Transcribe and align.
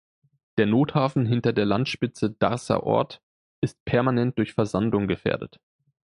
Der 0.57 0.65
Nothafen 0.65 1.27
hinter 1.27 1.53
der 1.53 1.67
Landspitze 1.67 2.31
Darßer 2.31 2.81
Ort 2.81 3.21
ist 3.63 3.85
permanent 3.85 4.35
durch 4.39 4.53
Versandung 4.53 5.07
gefährdet. 5.07 5.59